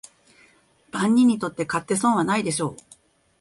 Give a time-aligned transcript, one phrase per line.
[0.89, 2.77] 万人にとって買って損はないでしょう